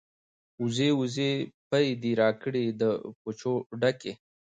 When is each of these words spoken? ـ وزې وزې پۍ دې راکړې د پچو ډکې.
ـ 0.31 0.61
وزې 0.63 0.89
وزې 0.99 1.31
پۍ 1.69 1.87
دې 2.01 2.11
راکړې 2.21 2.65
د 2.81 2.83
پچو 3.21 3.53
ډکې. 3.81 4.13